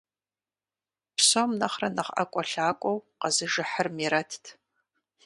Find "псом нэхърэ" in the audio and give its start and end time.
1.15-1.89